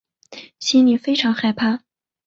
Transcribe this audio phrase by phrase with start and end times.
[0.59, 1.83] 心里非常害怕